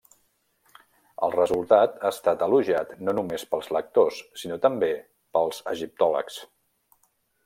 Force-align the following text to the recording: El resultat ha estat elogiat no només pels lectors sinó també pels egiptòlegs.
El 1.25 1.33
resultat 1.35 1.99
ha 2.07 2.11
estat 2.15 2.45
elogiat 2.45 2.95
no 3.09 3.15
només 3.17 3.45
pels 3.51 3.69
lectors 3.77 4.21
sinó 4.45 4.57
també 4.65 4.89
pels 5.39 5.61
egiptòlegs. 5.75 6.41